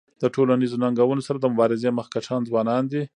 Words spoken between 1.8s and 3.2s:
مخکښان ځوانان دي.